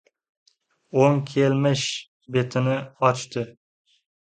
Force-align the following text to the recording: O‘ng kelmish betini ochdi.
O‘ng 1.01 1.21
kelmish 1.33 1.85
betini 2.39 2.83
ochdi. 3.13 3.51